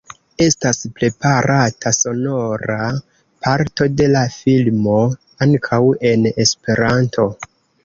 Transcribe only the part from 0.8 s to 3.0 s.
preparata sonora